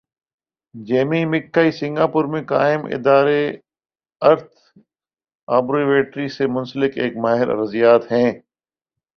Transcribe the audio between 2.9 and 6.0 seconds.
اداری ارتھ آبرو